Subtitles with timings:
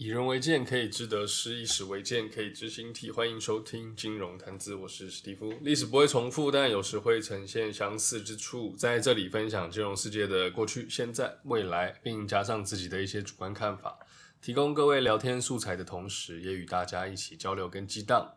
[0.00, 3.10] 以人为鉴，可以知得失；以史为鉴，可以知兴替。
[3.10, 5.52] 欢迎收听金融谈资，我是史蒂夫。
[5.60, 8.74] 历史不会重复，但有时会呈现相似之处。
[8.78, 13.98] 在这里分享金融世界的过去、现在、未来，并加上自己的一些主观看法，
[14.40, 18.32] 提供各位聊天素材的同时，也与大家一起交流跟激荡。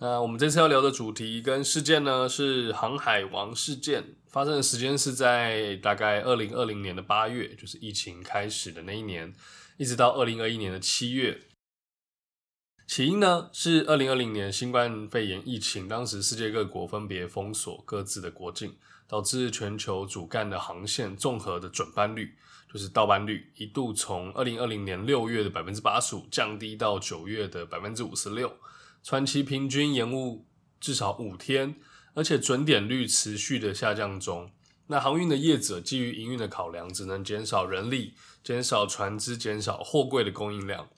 [0.00, 9.32] 那我们这次要聊的主题跟事件呢，是航海王事件，发生的时间是在大概二零二零年的八月，就是疫情开始的那一年。
[9.80, 11.40] 一直到二零二一年的七月，
[12.86, 18.76] 起因呢是二零二零年新冠肺炎疫情，当时世界各国分别封锁各自的国境，
[19.08, 22.36] 导致全球主干的航线综合的准班率，
[22.70, 28.54] 就是到班率，一度从二零二零年六月的百分之八十五降低到九月的百分之五十六，
[29.02, 30.46] 传奇平均延误
[30.78, 31.76] 至少五天，
[32.12, 34.52] 而且准点率持续的下降中。
[34.90, 40.88] 那航运的业者基于营运的考量，只能减少人力、减少船只、减少货柜的供应量。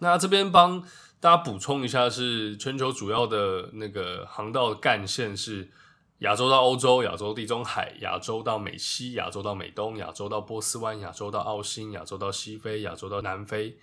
[0.00, 0.80] 那这边帮
[1.20, 5.70] 大家补充一下，是全球主要的那个航道干线是
[6.18, 13.78] 亚洲到欧洲、亚洲地中海、亚洲到美西、亚洲到美东、亚洲到波斯湾、亚洲到澳新、亚洲到西非、亚洲到南非、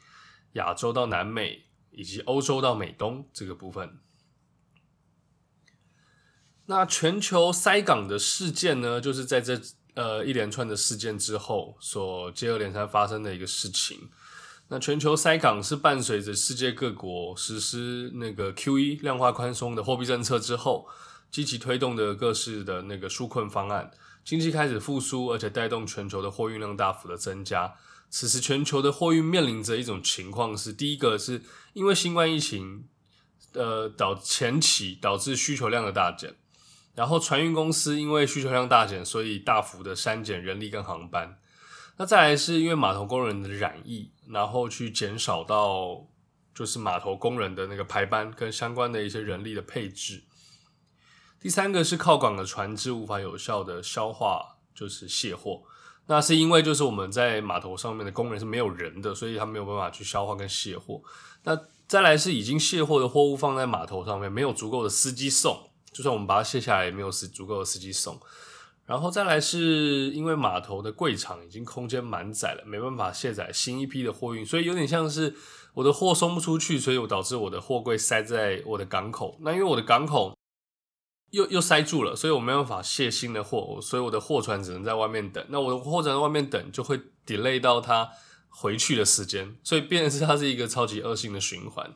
[0.53, 3.99] 亚洲到南美以及欧洲到美东这个部分。
[6.69, 9.59] 那全球塞港的事件呢，就是在这
[9.95, 14.07] 呃一连串的事件之后所接二连三发生的一个事情。
[14.67, 20.87] 那全球塞港是伴随着世界各国实施那个 Q E 量化宽松的货币政策之后，
[21.31, 23.89] 积极推动的各式的那个纾困方案，
[24.23, 27.73] 经济开始复苏，而且带动全球的货运量大幅的增加。
[28.11, 31.41] 此时全球的货运面临着一种情况是，第一个是
[31.73, 32.83] 因为新冠疫情，
[33.53, 36.35] 呃导前期导致需求量的大减。
[36.99, 41.39] 然后船运公司因为需求量大减，所以大幅的删减人力跟航班。
[41.95, 46.05] 那再来是因为码头工人的染疫，然后去减少到
[46.53, 50.25] 就是码头工人的那个排班跟相关的一些人力的配置。
[51.39, 55.61] 第三个是靠港的船只无法有效的消化，就是卸货。
[56.07, 61.01] 那是因为就是我们在码头上面的工人是没有人的，所以他没有办法去消化跟卸货。
[61.43, 61.57] 那
[61.87, 65.68] 再来是已经卸货的货物放在码头上面，没有足够的司机送。
[65.91, 68.19] 就算我们把它卸下来，也没有司足够的司机送。
[68.85, 75.35] 然后再来是因为码头的柜场已经空间满载了，没办法卸载新一批的货运，所以有点像是
[75.75, 79.37] 我的货送不出去，所以我导致我的货柜塞在我的港口。
[79.41, 80.35] 那因为我的港口
[81.29, 85.45] 又又塞住了，所以我没办法卸新的货，所以我的货船只能在外面等。
[85.49, 88.09] 那我的货船在外面等，就会 delay 到它
[88.47, 91.93] 回去的时间，所以变成是它是一个超级恶性的循环。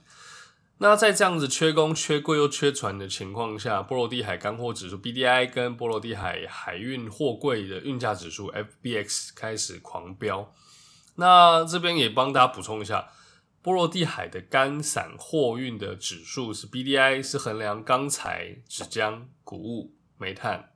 [0.83, 10.53] 那在这样子缺工、缺柜又缺船的情况下，波罗的海干货指数 BDI 跟波罗的海海运货柜的运价指数 FBX 开始狂飙。
[11.15, 13.07] 那这边也帮大家补充一下，
[13.61, 20.71] 波罗的海的干散货运的指数是 BDI，是衡量钢材、纸浆、谷物、煤炭、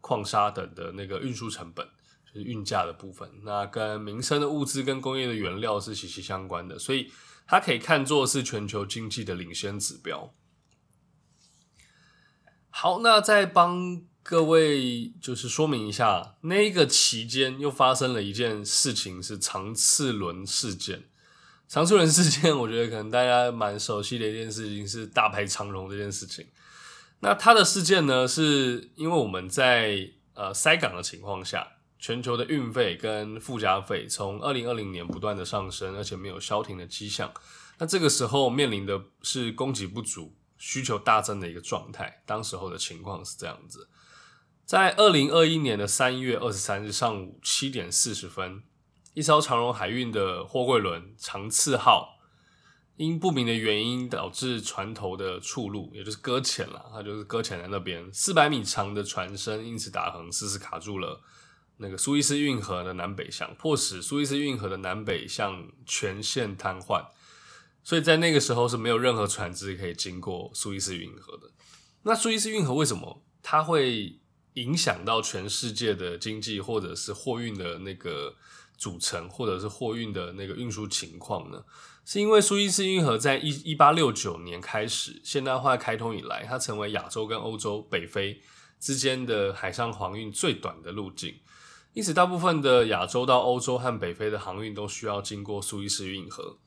[0.00, 1.86] 矿砂等的那个运输成本，
[2.26, 3.30] 就是运价的部分。
[3.44, 7.12] 那跟民生的物资跟工业的原料是息息相关的，所以。
[7.50, 10.32] 它可以看作是全球经济的领先指标。
[12.68, 21.08] 好，那再帮各位就是说明一下，那个期间又发生了一件事情，是长次轮事件。
[21.66, 26.46] 长次轮事件，我觉得可能大家蛮熟悉的一件事情是大排长龙这件事情。
[27.18, 31.66] 那它的事件呢，是因为我们在呃塞港的情况下。
[32.00, 37.30] 全球的运费跟附加费从二零二零年不断的上升，而且没有消停的迹象。
[37.78, 42.22] 那这个时候面临的是供给不足、需求大增的一个状态。
[42.26, 43.90] 当时候的情况是这样子：
[44.64, 48.62] 在二零二一年的三月二十三日上午七点四十分，
[49.12, 52.18] 一艘长荣海运的货柜轮长次号，
[52.96, 56.90] 因不明的原因导致船头的触路，也就是搁浅了。
[56.92, 61.20] 它就是搁浅在那边，四百米长的船身因此打横，死死卡住了。
[61.80, 67.06] 那个苏伊士运河的南北向，迫使苏伊士运河的南北向全线瘫痪，
[67.82, 71.50] 所以在那个时候是没有任何船只可以经过苏伊士运河的。
[72.02, 74.20] 那苏伊士运河为什么它会
[74.54, 78.34] 影响到全世界的经济，或者是货运的那个
[78.76, 81.64] 组成，或者是货运的那个运输情况呢？
[82.04, 88.42] 是因为苏伊士运河在一一八六九年开始现代化开通以来，它成为亚洲跟欧洲、北非
[88.78, 91.34] 之间的海上航运最短的路径。
[91.92, 96.58] 因此，大部分的亚洲到欧洲和北非的航运都需要经过苏伊士运河。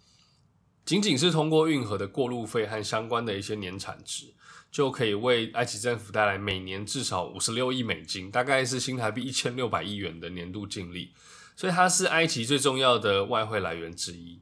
[0.85, 4.33] 仅仅是通过运河的过路费和相关的一些年产值，
[4.69, 11.13] 就可以为埃及政府带来每年至少五十六亿美金，大概是新台币一千六百亿元的年度净利。
[11.55, 14.41] 所以，它是埃及最重要的外汇来源之一。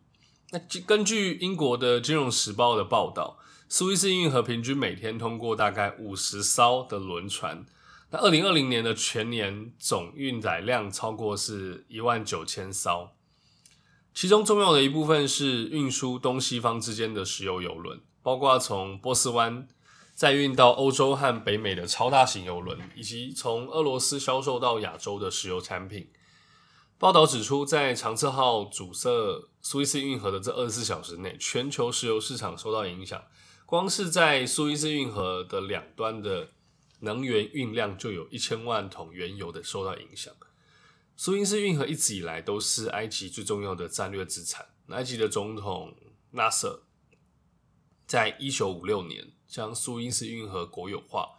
[0.50, 3.38] 那根据英国的《金融时报》的报道，
[3.70, 7.66] 苏伊士运河平均每天通过大概五十艘的轮船。
[8.14, 13.12] 那二零二零年的全年总运载量超过是一万九千艘，
[14.14, 19.66] 其中重要的一部分是运输东西方之间的石油油轮，包括从波斯湾
[20.14, 26.10] 再运到欧洲和北美的超大型油轮，以及从俄罗斯销售到亚洲的石油产品。
[26.98, 29.10] 报道指出，在长次号阻塞
[29.62, 33.24] 苏伊士运河的这二十四小时内，全球石油市场受到影响，
[33.66, 36.50] 光是在苏伊士运河的两端的。
[37.02, 40.34] 能源运量就有一千万桶原油的受到影响。
[41.16, 44.66] 苏伊士运河一直以来都是埃及最重要的战略资产。
[44.88, 45.96] 埃及的总统
[46.32, 46.84] 纳瑟
[48.08, 51.30] 在一九五六年将苏伊士运河国有化，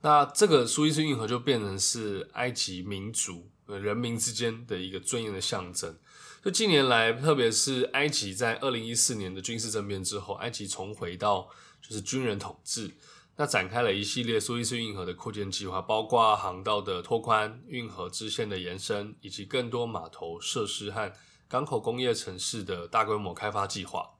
[0.00, 5.96] 那这个苏伊士运河就变成是埃及民族人民之间的一个尊严的象征。
[6.44, 11.48] 就近年来，特别是埃及在二零一四年的军事政变之后，埃及重回到
[11.80, 12.90] 就是军人统治。
[13.40, 21.12] 那展开了一系列苏伊士运河的扩建计划，包括航道的拓宽、运河支线的延伸，以及更多码头设施和
[21.46, 24.10] 港口工业城市的大规模开发计划。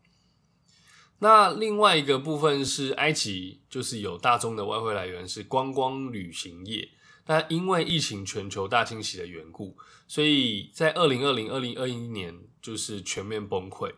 [1.18, 6.88] 那另外一个部分是埃及，就是有大宗的外汇来源是观光旅行业，
[7.24, 9.76] 但因为疫情全球大清洗的缘故，
[10.06, 13.92] 所以在二零二零、二零二一年就是全面崩溃。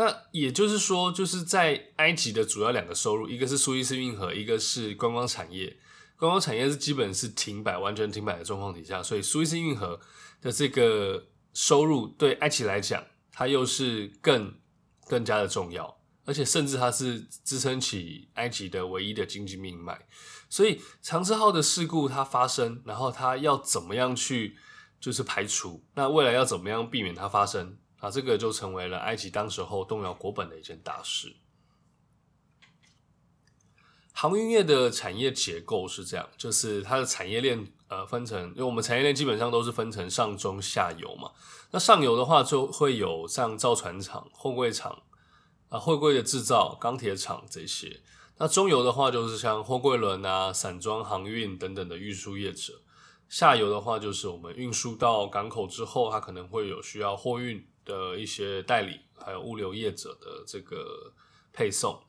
[0.00, 5.76] 那也就是说，就是在埃及的主要两个收入，一个是苏伊士运河，一个是观光产业。
[6.16, 10.00] 观光产业是基本是停摆，完全停摆的状况底下，所以苏伊士运河
[10.40, 14.54] 的这个收入对埃及来讲，它又是更
[15.06, 20.06] 更加的重要，而且甚至它是支撑起埃及的唯一的经济命脉。
[20.48, 24.56] 所以长治号的事故它发生，然后它要怎么样去
[24.98, 25.84] 就是排除？
[25.94, 27.76] 那未来要怎么样避免它发生？
[28.00, 31.36] 啊，这个就成为了埃及当时候动摇国本的一件大事。
[34.12, 41.30] 航运业的产业结构是这样，就是它的产业链呃分成，因为我们产业链基本上都是分成上中下游嘛。
[41.70, 45.02] 那上游的话就会有像造船厂、货柜厂
[45.70, 48.00] 啊、货柜的制造、钢铁厂这些。
[48.36, 52.82] 那中游的话就是像货柜轮啊、散装航运等等的运输业者。
[53.28, 57.66] 下游的话就是我们运输到港口之后，它可能会有需要货运。
[57.84, 61.12] 的一些代理，还有物流业者的这个
[61.52, 62.02] 配送，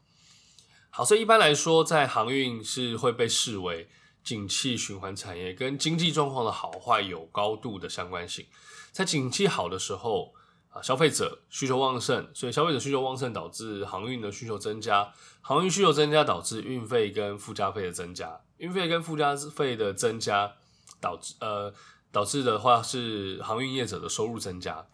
[0.90, 3.90] 好，所以一般来说，在航运是会被视为
[4.24, 8.46] 景气循环产业，跟经济状况的好坏有高度的相关性。
[8.92, 10.34] 在景气好的时候
[10.70, 20.54] 啊，消费者需求旺盛，所以消费者需求旺盛导致航运的需求增加，航运需求增加导致运费跟附加费的增加，运费跟附加费的增加
[21.00, 21.74] 导致呃
[22.12, 24.86] 导致的话是航运业者的收入增加。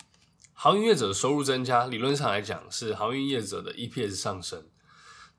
[0.59, 4.67] 航运业者的收入增加，理论上来讲是航运业者的 EPS 上升。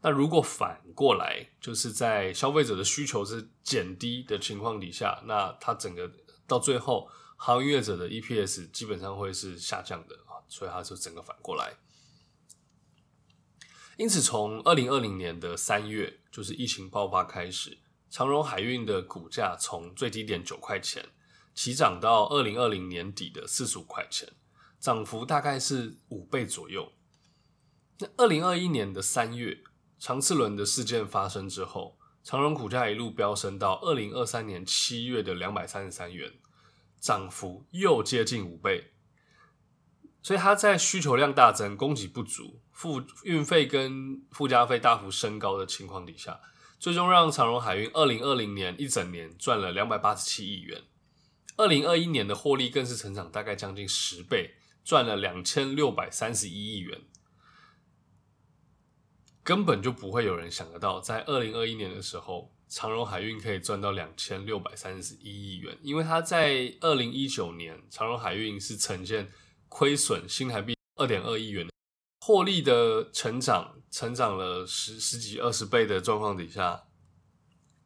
[0.00, 6.08] 那如果反过来，就是在消费者的需求是减低的情况底下，那它整个
[6.46, 11.74] 到最后，航运业者的 EPS 基本上会是下降的啊，所以它就整个反过来。
[13.96, 17.78] 因此，从二零二零年的三月，就是疫情爆发开始，
[18.08, 21.04] 长荣海运的股价从最低点九块钱，
[21.56, 24.32] 起涨到二零二零年底的四十五块钱。
[24.80, 26.92] 涨幅大概是五倍左右。
[27.98, 29.58] 那二零二一年的三月，
[29.98, 36.32] 长次轮的事件发生之后，长荣股价一路飙升到二零二三年七月的两百三十三元，
[37.00, 38.92] 涨幅又接近五倍。
[40.22, 46.40] 所以它在需求量大增、供给不足、付运费跟附加费大幅升高的情况底下，
[46.78, 50.82] 最终让长荣海运二零二零年一整年赚了两百八十七亿元。
[51.56, 54.54] 二零二一年的获利更是成长大概将近十倍。
[54.84, 57.02] 赚了两千六百三十一亿元，
[59.42, 65.78] 根本就不会有人想得到，在二零二一年的时候，长荣海运可以赚到两千六百三十一亿元。
[65.82, 69.30] 因为它在二零一九年，长荣海运是呈现
[69.68, 71.68] 亏损新台币二点二亿元，
[72.20, 76.84] 获利的成长成长了十十几二十倍的状况底下，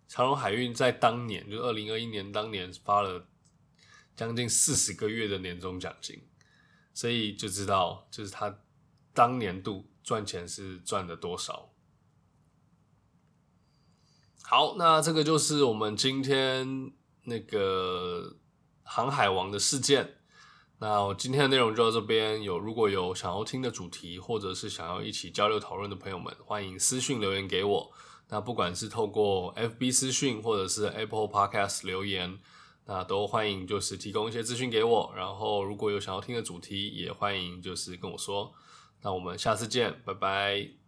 [0.08, 3.28] 长荣海运在当年就二零二一年当年发了
[4.16, 6.20] 将近四十个月的年终奖金。
[6.94, 8.58] 所以就知道，就是他
[9.12, 11.70] 当年度赚钱是赚了多少。
[14.42, 16.92] 好，那这个就是我们今天
[17.24, 18.36] 那个
[18.82, 20.18] 航海王的事件。
[20.78, 22.42] 那我今天的内容就到这边。
[22.42, 27.92] 有如果有想要听的主题，或者是想要一起交流讨论的朋友们，欢迎私讯留言给我。
[28.28, 32.38] 那不管是透过 FB 私讯，或者是 Apple Podcast 留言。
[32.84, 35.12] 那都欢迎，就是提供一些资讯给我。
[35.16, 38.52] 然后，如果有想要听的主题，也欢迎就是跟我说。
[39.02, 40.81] 那我们下次见，拜拜。